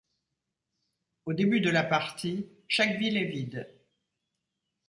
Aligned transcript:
Au 1.25 1.33
début 1.33 1.61
de 1.61 1.69
la 1.69 1.83
partie, 1.83 2.47
chaque 2.67 2.97
ville 2.97 3.17
est 3.17 3.25
vide. 3.25 3.71